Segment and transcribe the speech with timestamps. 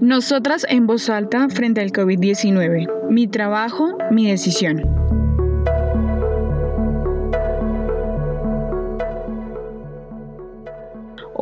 [0.00, 3.10] Nosotras en voz alta frente al COVID-19.
[3.10, 4.82] Mi trabajo, mi decisión.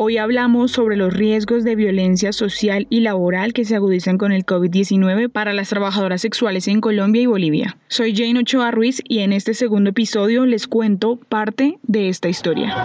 [0.01, 4.47] Hoy hablamos sobre los riesgos de violencia social y laboral que se agudizan con el
[4.47, 7.77] COVID-19 para las trabajadoras sexuales en Colombia y Bolivia.
[7.89, 12.77] Soy Jane Ochoa Ruiz y en este segundo episodio les cuento parte de esta historia.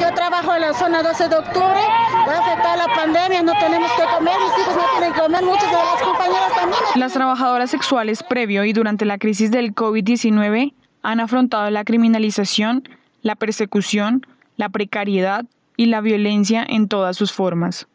[0.00, 1.80] Yo trabajo en la zona 12 de octubre,
[2.26, 5.44] va a afectar la pandemia, no tenemos que comer, mis hijos no tienen que comer,
[5.44, 6.82] muchas de las compañeras también.
[6.94, 12.88] Las trabajadoras sexuales previo y durante la crisis del COVID-19 han afrontado la criminalización,
[13.20, 14.26] la persecución,
[14.56, 15.44] la precariedad
[15.76, 17.86] y la violencia en todas sus formas.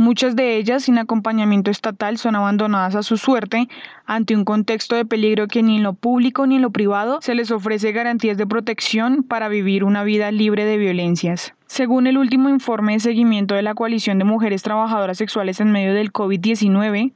[0.00, 3.68] Muchas de ellas, sin acompañamiento estatal, son abandonadas a su suerte
[4.06, 7.34] ante un contexto de peligro que ni en lo público ni en lo privado se
[7.34, 11.52] les ofrece garantías de protección para vivir una vida libre de violencias.
[11.66, 15.92] Según el último informe de seguimiento de la Coalición de Mujeres Trabajadoras Sexuales en medio
[15.92, 17.12] del COVID-19,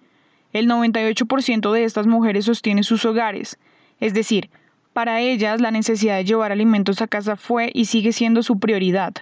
[0.52, 3.58] el 98% de estas mujeres sostiene sus hogares,
[3.98, 4.50] es decir,
[4.92, 9.14] para ellas, la necesidad de llevar alimentos a casa fue y sigue siendo su prioridad,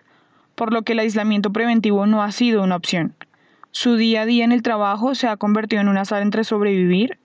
[0.56, 3.14] por lo que el aislamiento preventivo no ha sido una opción.
[3.74, 7.18] Su día a día en el trabajo se ha convertido en un azar entre sobrevivir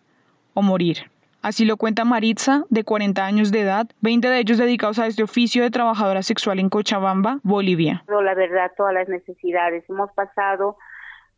[0.53, 1.11] o morir.
[1.41, 5.23] Así lo cuenta Maritza, de 40 años de edad, 20 de ellos dedicados a este
[5.23, 8.03] oficio de trabajadora sexual en Cochabamba, Bolivia.
[8.07, 9.83] La verdad, todas las necesidades.
[9.89, 10.77] Hemos pasado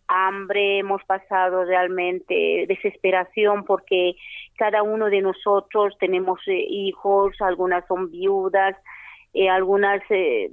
[0.07, 4.15] hambre, hemos pasado realmente desesperación porque
[4.57, 8.75] cada uno de nosotros tenemos eh, hijos, algunas son viudas,
[9.33, 10.51] eh, algunas eh,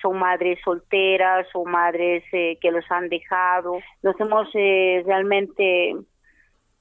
[0.00, 3.78] son madres solteras o madres que los han dejado.
[4.02, 5.94] Nos hemos realmente,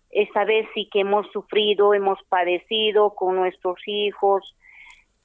[0.09, 4.55] esta vez sí que hemos sufrido, hemos padecido con nuestros hijos,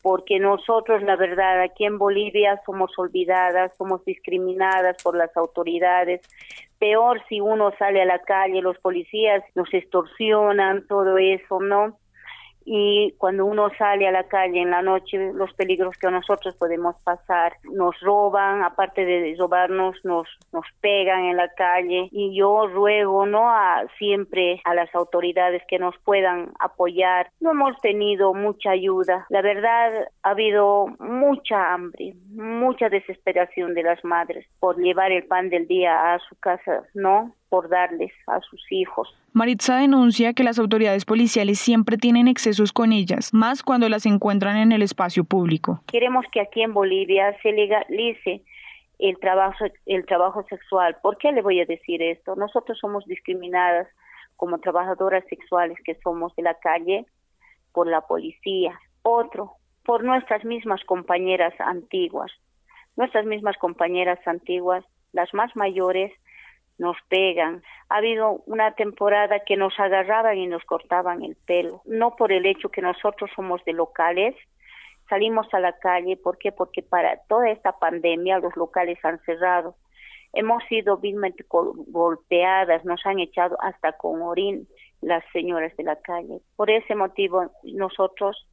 [0.02, 6.20] porque nosotros, la verdad, aquí en Bolivia somos olvidadas, somos discriminadas por las autoridades.
[6.78, 11.98] Peor si uno sale a la calle, los policías nos extorsionan, todo eso, ¿no?
[12.64, 16.96] Y cuando uno sale a la calle en la noche, los peligros que nosotros podemos
[17.04, 23.26] pasar, nos roban, aparte de robarnos, nos, nos pegan en la calle y yo ruego,
[23.26, 23.50] ¿no?
[23.50, 27.30] A siempre a las autoridades que nos puedan apoyar.
[27.40, 29.26] No hemos tenido mucha ayuda.
[29.28, 35.50] La verdad, ha habido mucha hambre, mucha desesperación de las madres por llevar el pan
[35.50, 37.34] del día a su casa, ¿no?
[37.48, 39.14] Por darles a sus hijos.
[39.32, 44.56] Maritza denuncia que las autoridades policiales siempre tienen excesos con ellas, más cuando las encuentran
[44.56, 45.82] en el espacio público.
[45.86, 48.44] Queremos que aquí en Bolivia se legalice
[48.98, 50.96] el trabajo, el trabajo sexual.
[51.02, 52.36] ¿Por qué le voy a decir esto?
[52.36, 53.88] Nosotros somos discriminadas
[54.36, 57.06] como trabajadoras sexuales que somos de la calle
[57.72, 58.78] por la policía.
[59.02, 62.32] Otro, por nuestras mismas compañeras antiguas.
[62.96, 66.12] Nuestras mismas compañeras antiguas, las más mayores,
[66.78, 67.62] nos pegan.
[67.88, 72.46] Ha habido una temporada que nos agarraban y nos cortaban el pelo, no por el
[72.46, 74.34] hecho que nosotros somos de locales,
[75.08, 76.52] salimos a la calle, ¿por qué?
[76.52, 79.76] Porque para toda esta pandemia los locales han cerrado.
[80.32, 84.68] Hemos sido vilmente golpeadas, nos han echado hasta con orín
[85.00, 86.40] las señoras de la calle.
[86.56, 88.48] Por ese motivo nosotros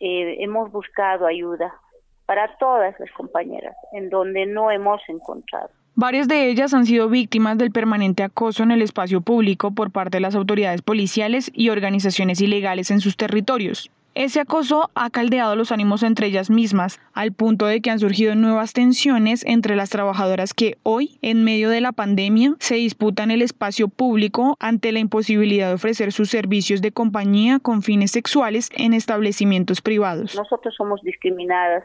[0.00, 1.80] eh, hemos buscado ayuda
[2.26, 5.70] para todas las compañeras, en donde no hemos encontrado.
[5.98, 10.18] Varias de ellas han sido víctimas del permanente acoso en el espacio público por parte
[10.18, 13.90] de las autoridades policiales y organizaciones ilegales en sus territorios.
[14.14, 18.34] Ese acoso ha caldeado los ánimos entre ellas mismas, al punto de que han surgido
[18.34, 23.40] nuevas tensiones entre las trabajadoras que hoy, en medio de la pandemia, se disputan el
[23.40, 28.92] espacio público ante la imposibilidad de ofrecer sus servicios de compañía con fines sexuales en
[28.92, 30.34] establecimientos privados.
[30.34, 31.84] Nosotros somos discriminadas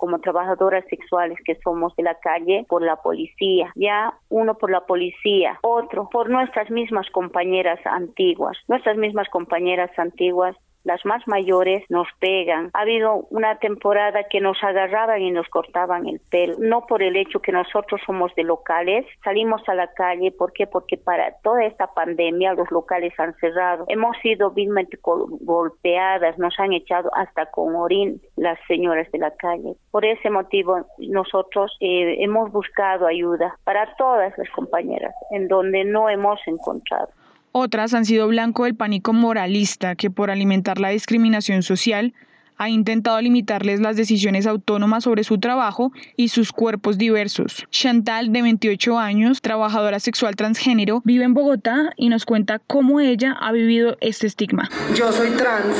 [0.00, 4.80] como trabajadoras sexuales que somos de la calle por la policía, ya uno por la
[4.86, 12.08] policía, otro por nuestras mismas compañeras antiguas, nuestras mismas compañeras antiguas las más mayores nos
[12.18, 12.70] pegan.
[12.72, 17.16] Ha habido una temporada que nos agarraban y nos cortaban el pelo, no por el
[17.16, 20.66] hecho que nosotros somos de locales, salimos a la calle, ¿por qué?
[20.66, 23.84] Porque para toda esta pandemia los locales han cerrado.
[23.88, 29.76] Hemos sido vilmente golpeadas, nos han echado hasta con orín las señoras de la calle.
[29.90, 36.08] Por ese motivo nosotros eh, hemos buscado ayuda para todas las compañeras, en donde no
[36.08, 37.08] hemos encontrado.
[37.52, 42.14] Otras han sido blanco del pánico moralista que por alimentar la discriminación social
[42.60, 47.66] ha intentado limitarles las decisiones autónomas sobre su trabajo y sus cuerpos diversos.
[47.70, 53.34] Chantal, de 28 años, trabajadora sexual transgénero, vive en Bogotá y nos cuenta cómo ella
[53.40, 54.68] ha vivido este estigma.
[54.94, 55.74] Yo soy trans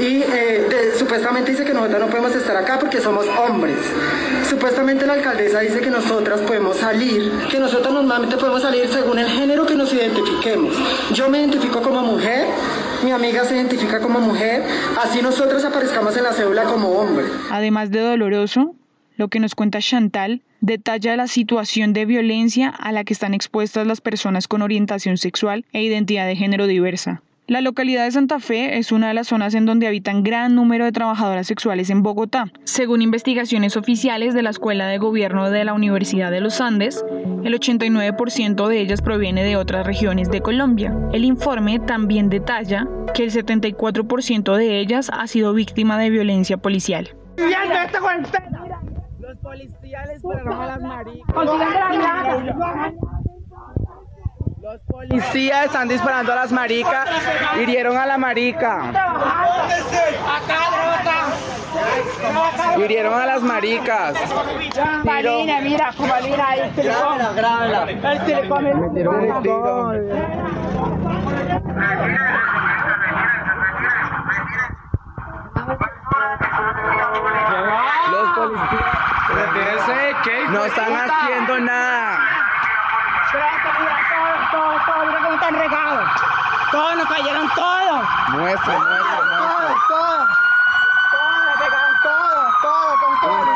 [0.00, 0.66] y eh,
[0.98, 3.76] supuestamente dice que nosotros no podemos estar acá porque somos hombres.
[4.50, 9.28] Supuestamente la alcaldesa dice que nosotras podemos salir, que nosotros normalmente podemos salir según el
[9.28, 10.74] género que nos identifiquemos.
[11.12, 12.46] Yo me identifico como mujer,
[13.04, 14.64] mi amiga se identifica como mujer,
[15.00, 17.26] así nosotros aparezcamos en la cédula como hombre.
[17.50, 18.74] Además de doloroso,
[19.16, 23.86] lo que nos cuenta Chantal detalla la situación de violencia a la que están expuestas
[23.86, 27.22] las personas con orientación sexual e identidad de género diversa.
[27.48, 30.84] La localidad de Santa Fe es una de las zonas en donde habitan gran número
[30.84, 32.46] de trabajadoras sexuales en Bogotá.
[32.64, 37.04] Según investigaciones oficiales de la Escuela de Gobierno de la Universidad de los Andes,
[37.44, 40.92] el 89% de ellas proviene de otras regiones de Colombia.
[41.12, 47.14] El informe también detalla que el 74% de ellas ha sido víctima de violencia policial.
[49.20, 50.08] Los policías
[50.50, 50.82] a las
[54.66, 57.08] los policías están disparando a las maricas,
[57.62, 58.90] hirieron a la marica.
[62.76, 64.16] Hirieron a las maricas.
[65.04, 65.92] Marina, mira,
[66.24, 66.72] mira ahí.
[66.76, 67.86] Grábela, grábela.
[67.86, 68.94] Metieron un
[69.42, 69.92] tiro.
[78.10, 78.90] Los policías
[80.50, 82.25] no están haciendo nada
[85.36, 86.08] están regados.
[86.72, 88.02] Todos nos cayeron todos.
[88.30, 90.28] Muestra, muestra, Todos, todos.
[91.12, 93.46] Todos nos pegaron todos, todos, con todos.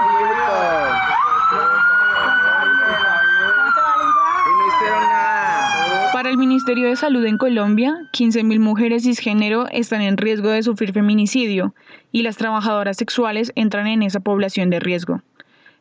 [4.47, 6.13] Y no hicieron nada.
[6.13, 10.93] Para el Ministerio de Salud en Colombia, 15.000 mujeres cisgénero están en riesgo de sufrir
[10.93, 11.75] feminicidio
[12.13, 15.23] y las trabajadoras sexuales entran en esa población de riesgo.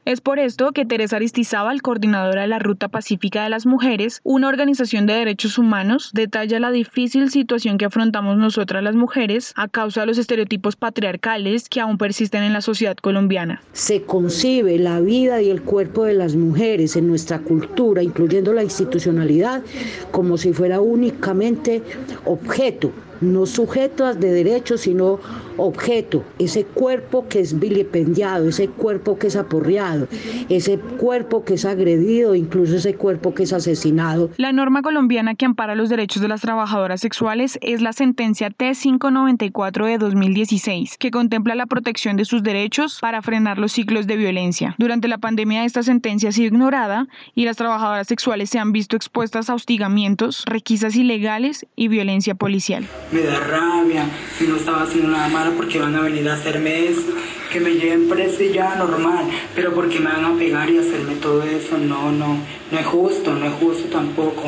[0.09, 4.47] Es por esto que Teresa Aristizábal, coordinadora de la Ruta Pacífica de las Mujeres, una
[4.47, 10.01] organización de derechos humanos, detalla la difícil situación que afrontamos nosotras las mujeres a causa
[10.01, 13.61] de los estereotipos patriarcales que aún persisten en la sociedad colombiana.
[13.73, 18.63] Se concibe la vida y el cuerpo de las mujeres en nuestra cultura, incluyendo la
[18.63, 19.61] institucionalidad,
[20.09, 21.83] como si fuera únicamente
[22.25, 22.91] objeto
[23.21, 25.19] no sujeto de derechos, sino
[25.59, 30.07] objeto, ese cuerpo que es vilipendiado, ese cuerpo que es aporreado,
[30.49, 34.29] ese cuerpo que es agredido, incluso ese cuerpo que es asesinado.
[34.37, 39.85] La norma colombiana que ampara los derechos de las trabajadoras sexuales es la sentencia T594
[39.85, 44.75] de 2016, que contempla la protección de sus derechos para frenar los ciclos de violencia.
[44.77, 48.95] Durante la pandemia esta sentencia ha sido ignorada y las trabajadoras sexuales se han visto
[48.95, 52.85] expuestas a hostigamientos, requisas ilegales y violencia policial.
[53.11, 54.05] Me da rabia,
[54.39, 57.13] y no estaba haciendo nada malo porque van a venir a hacerme eso,
[57.51, 59.25] que me lleven preso y ya normal,
[59.55, 62.37] pero porque me van a pegar y hacerme todo eso, no, no,
[62.71, 64.43] no es justo, no es justo tampoco.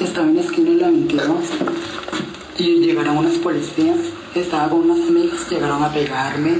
[0.00, 1.36] Estaba en la esquina de la 22
[2.58, 3.98] y llegaron unas policías,
[4.34, 6.54] estaba con unas amigas, llegaron a pegarme,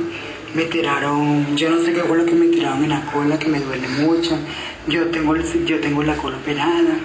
[0.55, 3.49] me tiraron, yo no sé qué fue lo que me tiraron en la cola, que
[3.49, 4.39] me duele mucho,
[4.89, 6.99] yo tengo, yo tengo la cola operada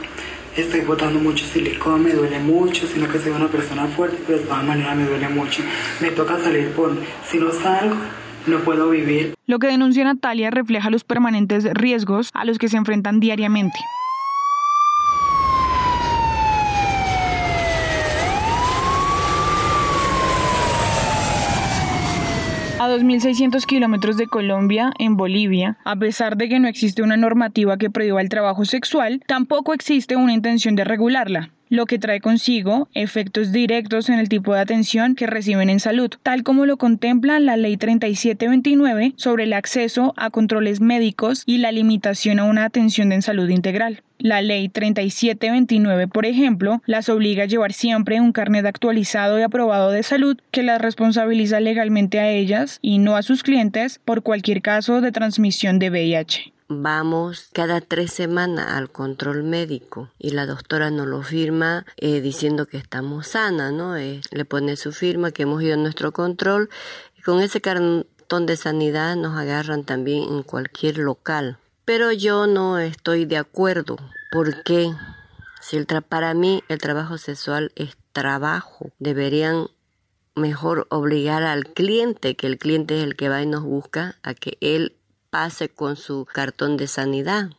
[0.61, 4.45] estoy botando mucho silicón, me duele mucho, sino que soy una persona fuerte, pero de
[4.45, 5.63] todas maneras me duele mucho.
[6.01, 7.95] Me toca salir por, si no salgo,
[8.47, 9.35] no puedo vivir.
[9.45, 13.79] Lo que denuncia Natalia refleja los permanentes riesgos a los que se enfrentan diariamente.
[22.89, 27.77] A 2.600 kilómetros de Colombia, en Bolivia, a pesar de que no existe una normativa
[27.77, 32.89] que prohíba el trabajo sexual, tampoco existe una intención de regularla lo que trae consigo
[32.93, 37.39] efectos directos en el tipo de atención que reciben en salud, tal como lo contempla
[37.39, 43.11] la Ley 3729 sobre el acceso a controles médicos y la limitación a una atención
[43.11, 44.01] en salud integral.
[44.17, 49.91] La Ley 3729, por ejemplo, las obliga a llevar siempre un carnet actualizado y aprobado
[49.91, 54.61] de salud que las responsabiliza legalmente a ellas y no a sus clientes por cualquier
[54.61, 60.91] caso de transmisión de VIH vamos cada tres semanas al control médico y la doctora
[60.91, 63.97] nos lo firma eh, diciendo que estamos sana, ¿no?
[63.97, 66.69] Eh, le pone su firma que hemos ido a nuestro control
[67.17, 71.57] y con ese cartón de sanidad nos agarran también en cualquier local.
[71.85, 73.97] Pero yo no estoy de acuerdo
[74.31, 74.93] porque
[75.59, 79.69] si el para mí el trabajo sexual es trabajo, deberían
[80.35, 84.35] mejor obligar al cliente, que el cliente es el que va y nos busca, a
[84.35, 84.98] que él
[85.29, 87.49] pase con su cartón de sanidad.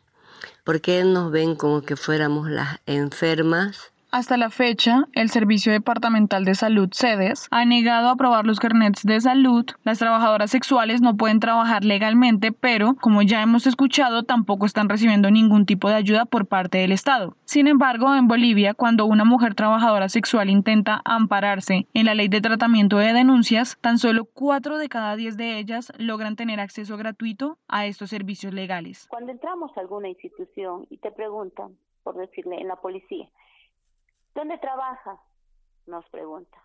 [0.65, 6.57] porque nos ven como que fuéramos las enfermas Hasta la fecha, el Servicio Departamental de
[6.57, 9.65] Salud SEDES ha negado aprobar los carnets de salud.
[9.85, 15.31] Las trabajadoras sexuales no pueden trabajar legalmente, pero, como ya hemos escuchado, tampoco están recibiendo
[15.31, 17.37] ningún tipo de ayuda por parte del Estado.
[17.45, 22.41] Sin embargo, en Bolivia, cuando una mujer trabajadora sexual intenta ampararse en la ley de
[22.41, 27.59] tratamiento de denuncias, tan solo 4 de cada 10 de ellas logran tener acceso gratuito
[27.69, 29.07] a estos servicios legales.
[29.09, 33.29] Cuando entramos a alguna institución y te preguntan, por decirle, en la policía,
[34.35, 35.21] ¿Dónde trabaja?
[35.87, 36.63] Nos pregunta.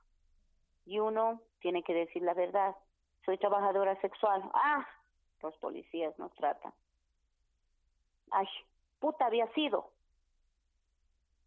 [0.85, 2.75] Y uno tiene que decir la verdad.
[3.25, 4.43] Soy trabajadora sexual.
[4.53, 4.87] Ah,
[5.41, 6.73] los policías nos tratan.
[8.31, 8.47] Ay,
[8.99, 9.91] puta había sido.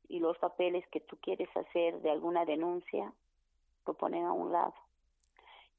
[0.09, 3.13] Y los papeles que tú quieres hacer de alguna denuncia
[3.87, 4.75] lo ponen a un lado.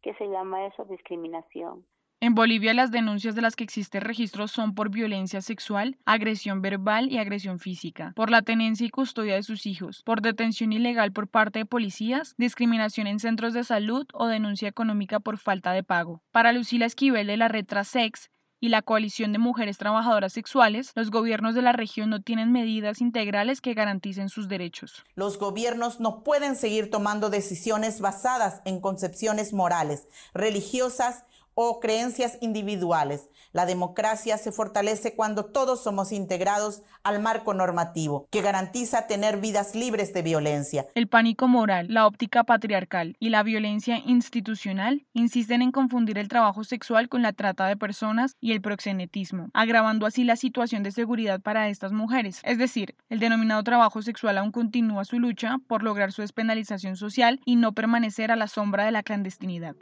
[0.01, 0.86] ¿Qué se llama eso?
[0.86, 1.86] Discriminación.
[2.21, 7.09] En Bolivia las denuncias de las que existe registro son por violencia sexual, agresión verbal
[7.09, 11.29] y agresión física, por la tenencia y custodia de sus hijos, por detención ilegal por
[11.29, 16.21] parte de policías, discriminación en centros de salud o denuncia económica por falta de pago.
[16.31, 18.29] Para Lucila Esquivel de la red Trasex,
[18.61, 22.99] y la coalición de mujeres trabajadoras sexuales, los gobiernos de la región no tienen medidas
[22.99, 25.05] integrales que garanticen sus derechos.
[25.15, 31.23] Los gobiernos no pueden seguir tomando decisiones basadas en concepciones morales, religiosas
[31.61, 33.29] o creencias individuales.
[33.51, 39.75] La democracia se fortalece cuando todos somos integrados al marco normativo, que garantiza tener vidas
[39.75, 40.87] libres de violencia.
[40.95, 46.63] El pánico moral, la óptica patriarcal y la violencia institucional insisten en confundir el trabajo
[46.63, 51.41] sexual con la trata de personas y el proxenetismo, agravando así la situación de seguridad
[51.41, 52.39] para estas mujeres.
[52.45, 57.41] Es decir, el denominado trabajo sexual aún continúa su lucha por lograr su despenalización social
[57.43, 59.75] y no permanecer a la sombra de la clandestinidad.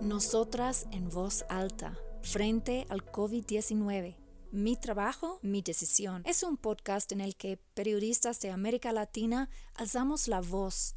[0.00, 4.16] Nosotras en voz alta, frente al COVID-19.
[4.52, 6.22] Mi trabajo, mi decisión.
[6.24, 10.94] Es un podcast en el que periodistas de América Latina alzamos la voz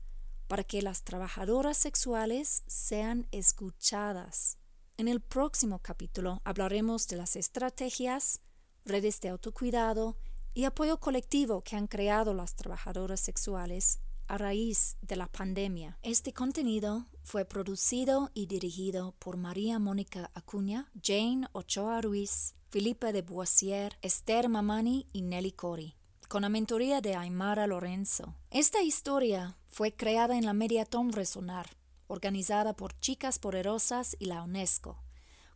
[0.47, 4.59] para que las trabajadoras sexuales sean escuchadas.
[4.97, 8.41] En el próximo capítulo hablaremos de las estrategias,
[8.85, 10.15] redes de autocuidado
[10.53, 15.97] y apoyo colectivo que han creado las trabajadoras sexuales a raíz de la pandemia.
[16.03, 23.21] Este contenido fue producido y dirigido por María Mónica Acuña, Jane Ochoa Ruiz, Felipe de
[23.21, 25.95] Boissier, Esther Mamani y Nelly Cori,
[26.27, 28.35] con la mentoría de Aymara Lorenzo.
[28.49, 35.03] Esta historia fue creada en la Mediatom Resonar, organizada por Chicas Poderosas y la UNESCO,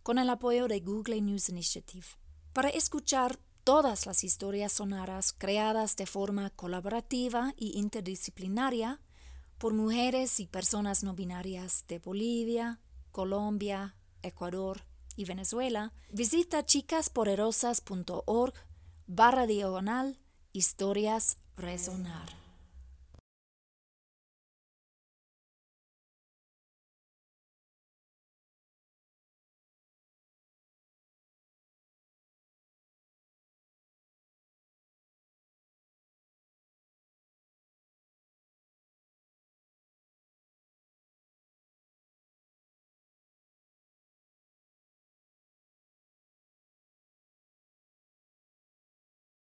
[0.04, 2.06] con el apoyo de Google News Initiative.
[2.54, 9.02] Para escuchar todas las historias sonoras creadas de forma colaborativa y interdisciplinaria
[9.58, 12.80] por mujeres y personas no binarias de Bolivia,
[13.12, 14.82] Colombia, Ecuador
[15.16, 18.54] y Venezuela, visita chicasporerosas.org
[19.08, 20.20] barra diagonal
[20.52, 22.45] historias resonar.